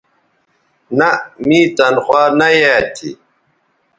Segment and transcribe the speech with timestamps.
[0.97, 1.17] نہء
[1.47, 3.09] می تنخوا نہ یایئ تھی